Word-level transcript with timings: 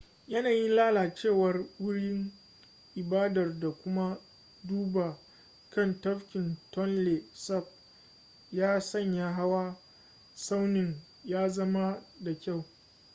yanayin 0.27 0.71
lalacewar 0.75 1.65
wurin 1.79 2.31
ibadar 2.95 3.59
da 3.59 3.71
kuma 3.71 4.19
duba 4.63 5.17
kan 5.69 6.01
tafkin 6.01 6.57
tonle 6.71 7.23
sap 7.33 7.67
ya 8.51 8.79
sanya 8.81 9.33
hawa 9.33 9.77
tsaunin 10.35 11.01
ya 11.25 11.49
zama 11.49 12.03
da 12.19 12.37
kyau 12.39 12.65